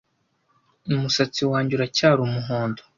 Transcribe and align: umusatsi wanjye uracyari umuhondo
umusatsi 0.97 1.41
wanjye 1.51 1.71
uracyari 1.73 2.19
umuhondo 2.27 2.81